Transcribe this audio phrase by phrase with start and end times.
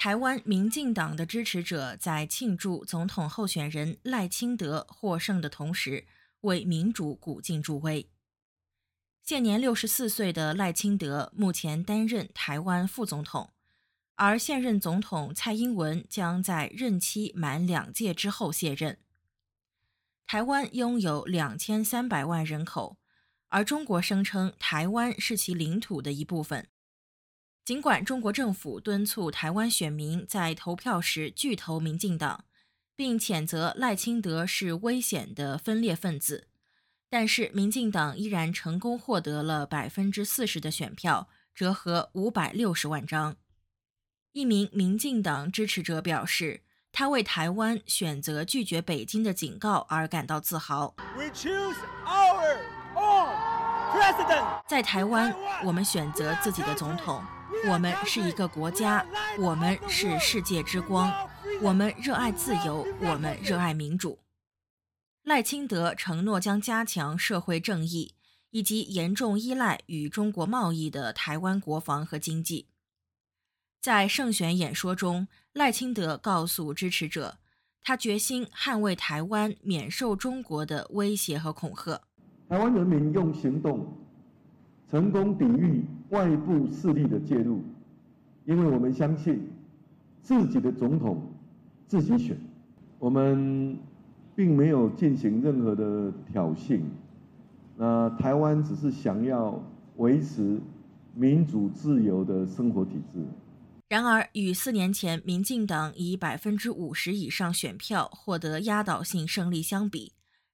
[0.00, 6.06] 台湾民进党的支持者在庆祝总统候选人赖清德获胜的同时，
[6.40, 8.08] 为民主鼓劲助威。
[9.22, 13.52] 现年六十四岁的赖清德目前担任台湾副总统，
[14.14, 18.96] 而现任总统蔡英文将在任期满两届之后卸任。
[20.26, 22.96] 台湾拥有两千三百万人口，
[23.48, 26.68] 而中国声称台湾是其领土的一部分。
[27.70, 32.44] 尽管中国政府敦促台湾选民在投票时拒投民进党，
[32.96, 36.48] 并谴责赖清德是危险的分裂分子，
[37.08, 43.36] 但是民进党依然成功获得了百分之四十的选票，折合五百六十万张。
[44.32, 50.96] 一名民进党支持者表示，他为台湾选择拒绝北京的警告而感到自豪。
[54.66, 57.22] 在台湾，我们选择自己的总统。
[57.68, 59.04] 我们是一个国家，
[59.38, 61.12] 我们是世界之光，
[61.60, 64.18] 我们热爱自由，我们热爱民主。
[65.24, 68.14] 赖清德承诺将加强社会正义，
[68.50, 72.68] 以及严重依赖与中国贸易的台湾国防和经济。
[73.80, 77.38] 在胜选演说中，赖清德告诉支持者，
[77.82, 82.02] 他决心捍卫台湾免受中国的威胁和恐吓。
[82.50, 83.86] 台湾人民用行动。
[84.90, 87.60] 成功抵御外部势力的介入，
[88.44, 89.48] 因为我们相信
[90.20, 91.22] 自己的总统
[91.86, 92.36] 自己选，
[92.98, 93.78] 我们
[94.34, 96.80] 并没有进行任何的挑衅。
[97.76, 99.62] 那台湾只是想要
[99.98, 100.58] 维持
[101.14, 103.24] 民主自由的生活体制。
[103.90, 110.10] 然而，与四年前民进党以百分之五十以上选票获得压倒性胜利相比，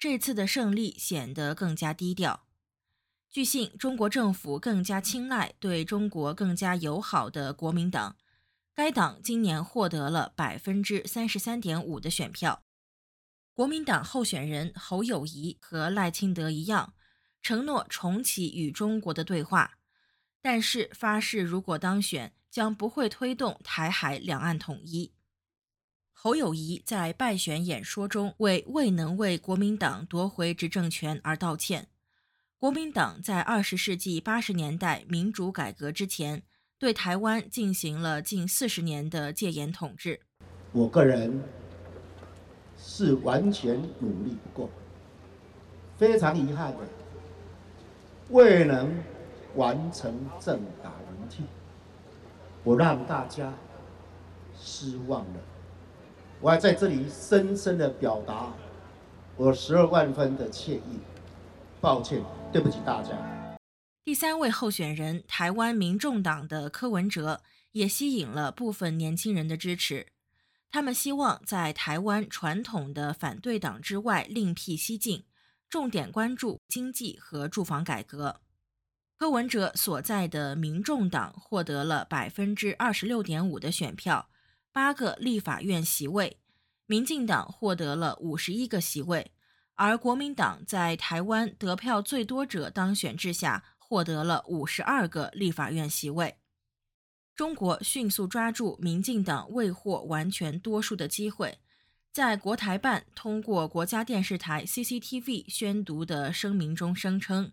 [0.00, 2.46] 这次的胜利显得更加低调。
[3.28, 8.16] 据信，中国政府更加青睐对中国更加友好的国民党。
[8.74, 12.64] 该党今年获得了百分之三十三点五的选票。
[13.52, 16.94] 国民党候选人侯友谊和赖清德一样，
[17.42, 19.72] 承诺重启与中国的对话，
[20.40, 25.12] 但是发誓如果当选，将不会推动台海两岸统一。
[26.22, 31.86] 侯友谊在败选演说中为未能为国民党夺回执政权而道歉。
[32.58, 36.42] 国民党在二十世纪八十年代民主改革之前，
[36.78, 40.20] 对台湾进行了近四十年的戒严统治。
[40.72, 41.42] 我个人
[42.76, 44.68] 是完全努力不够，
[45.96, 46.80] 非常遗憾的，
[48.28, 48.94] 未能
[49.54, 51.44] 完成政党轮替，
[52.62, 53.54] 我让大家
[54.54, 55.40] 失望了。
[56.42, 58.50] 我还在这里深深的表达
[59.36, 60.98] 我十二万分的歉意。
[61.82, 63.10] 抱歉，对不起大家。
[64.04, 67.42] 第三位候选人台湾民众党的柯文哲
[67.72, 70.06] 也吸引了部分年轻人的支持，
[70.70, 75.24] 他们希望在台湾传统的反对党之外另辟蹊径，
[75.68, 78.40] 重点关注经济和住房改革。
[79.18, 84.28] 柯文哲所在的民众党获得了百分之二十六点五的选票，
[84.72, 86.36] 八个立法院席位；
[86.86, 89.32] 民进党获得了五十一个席位。
[89.74, 96.36] 而国民党在台湾得票最多者当选制下，获得了五十二个立法院席位。
[97.34, 101.58] 中国迅速抓住民进党未获完全多数的机会，
[102.12, 107.52] 在国台办通过国家电视台 CCTV 宣读的声明中声称，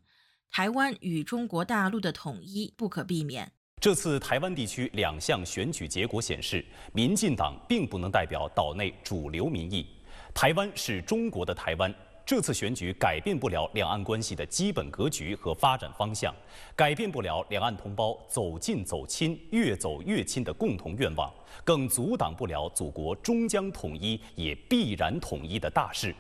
[0.50, 3.54] 台湾与中国大陆的统一不可避免。
[3.80, 9.86] 这次台湾地区两项选举结果显示，民进党并不能代表岛内主流民意。
[10.34, 11.94] 台湾是中国的台湾。
[12.26, 16.34] 这次选举改变不了两岸关系的基本格局和发展方向，
[16.76, 21.32] 改变不了两岸同胞走近走亲、越走越亲的共同愿望，
[21.64, 26.14] 更阻挡不了祖国终将统一也必然统一的大势。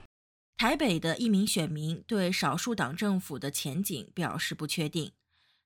[0.55, 5.11] 台北的一名选民对少数党政府的前景表示不确定，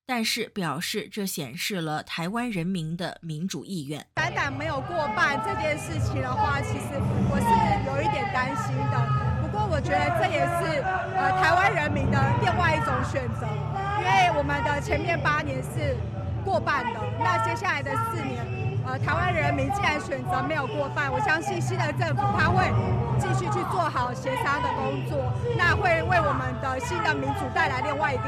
[0.04, 4.04] 但是表示这显示了台湾人民的民主意愿。
[4.16, 6.86] 反党没有过半这件事情的话，其实
[7.30, 7.46] 我是
[7.88, 9.42] 有一点担心的。
[9.42, 10.82] 不过我觉得这也是
[11.16, 13.46] 呃台湾人民的另外一种选择，
[14.00, 15.96] 因为我们的前面八年是
[16.44, 18.44] 过半的，那接下来的四年，
[18.84, 22.66] 呃台湾人民既然选择没有过半，我相信新的政府他会
[23.20, 28.24] 继续去做好协商的工作，那会为我们的新的民主带来另外一个。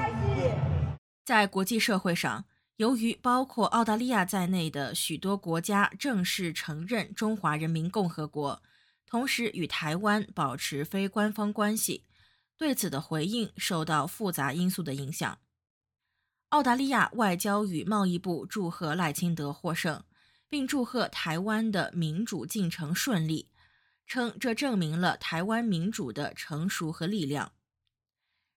[1.24, 2.44] 在国际社会上，
[2.76, 8.62] 由于包括澳大利亚在内的许多国家正式承认中华人民共和国。
[9.06, 12.04] 同时与台湾保持非官方关系，
[12.58, 15.38] 对此的回应受到复杂因素的影响。
[16.50, 20.04] 澳大利亚外交与贸易部祝贺赖清德获胜，
[20.48, 23.48] 并祝贺台湾的民主进程顺利，
[24.06, 27.52] 称这证明了台湾民主的成熟和力量。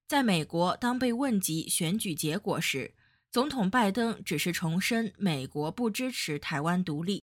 [0.07, 2.93] 在美国，当被问及选举结果时，
[3.29, 7.21] 总统拜登只是重申美国不支持台湾独立，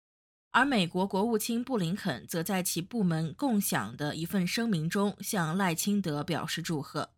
[0.50, 7.11] 而美国国务卿布林肯则在其部门共享的一份声明中向赖清德表示祝贺。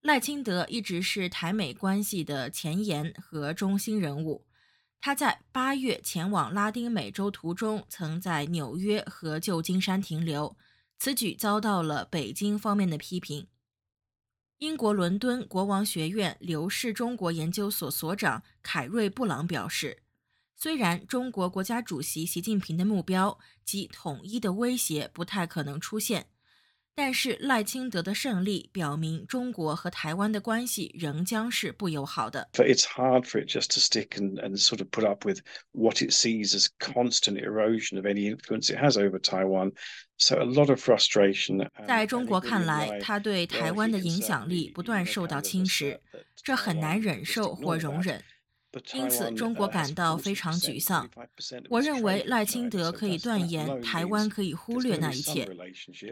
[0.00, 4.44] 赖清德一直是台美关系的前沿和中心人物，
[5.00, 10.56] 他在八月前往拉丁美洲途中曾在纽约和旧金山停留，
[10.98, 13.46] 此举遭到了北京方面的批评。
[14.58, 20.02] 英国伦敦国王学院刘氏中国研究所所长凯瑞布朗表示，
[20.56, 26.26] 虽然中国国家主席习近平的目标及统一的威胁不太可能出现。
[26.98, 32.48] 但是赖清德的胜利表明，中国和台湾的关系仍将是不友好的。
[32.54, 35.38] It's hard for it just to stick and and sort of put up with
[35.70, 39.74] what it sees as constant erosion of any influence it has over Taiwan.
[40.16, 41.70] So a lot of frustration.
[41.86, 46.00] 在中国看来，他对台湾的影响力不断受到侵蚀，
[46.42, 48.20] 这很难忍受或容忍。
[48.92, 51.08] 因此，中国感到非常沮丧。
[51.70, 55.48] 我认为赖清德可以断言台湾可以忽略那一切，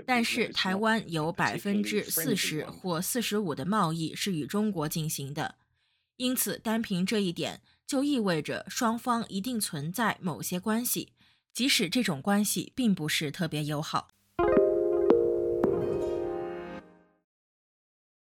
[0.07, 5.57] 但是台湾有百分之四十或四十五的贸易是与中国进行的，
[6.17, 11.13] 因此单凭这一点就意味着双方一定存在某些关系，
[11.53, 14.09] 即使这种关系并不是特别友好。